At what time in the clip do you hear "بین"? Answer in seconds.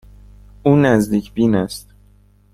1.33-1.55